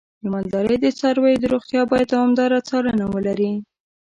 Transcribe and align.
د 0.21 0.23
مالدارۍ 0.33 0.75
د 0.81 0.85
څارویو 0.99 1.49
روغتیا 1.53 1.81
باید 1.91 2.07
دوامداره 2.13 2.57
څارنه 2.69 3.05
ولري. 3.13 3.51